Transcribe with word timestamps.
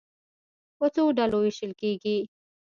په 0.77 0.85
څو 0.95 1.03
ډلو 1.17 1.37
وېشل 1.41 1.71
کېږي. 1.81 2.17